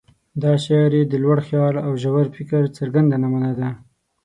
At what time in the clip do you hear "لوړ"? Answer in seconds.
1.23-1.37